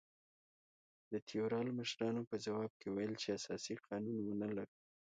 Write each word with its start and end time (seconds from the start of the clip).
د 1.11 1.13
تیورال 1.27 1.67
مشرانو 1.79 2.21
په 2.29 2.35
ځواب 2.45 2.71
کې 2.79 2.87
ویل 2.91 3.13
چې 3.21 3.27
اساسي 3.37 3.75
قانون 3.87 4.17
ونه 4.21 4.47
لرو. 4.57 4.75